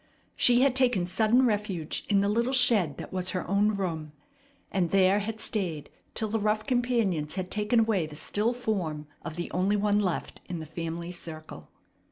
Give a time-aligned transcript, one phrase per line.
[0.35, 4.13] She had taken sudden refuge in the little shed that was her own room,
[4.71, 9.35] and there had stayed till the rough companions had taken away the still form of
[9.35, 11.69] the only one left in the family circle.